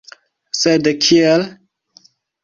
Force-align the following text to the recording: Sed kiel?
Sed 0.59 0.89
kiel? 1.07 1.43